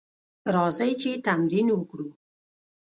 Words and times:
راځئ 0.55 0.91
چې 1.01 1.11
تمرین 1.25 1.67
وکړو: 1.73 2.07